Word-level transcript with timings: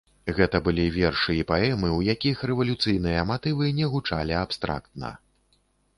Гэта 0.37 0.59
былі 0.67 0.85
вершы 0.95 1.35
і 1.39 1.43
паэмы, 1.51 1.91
у 1.97 2.01
якіх 2.13 2.41
рэвалюцыйныя 2.53 3.27
матывы 3.33 3.65
не 3.81 3.91
гучалі 3.95 4.33
абстрактна. 4.43 5.17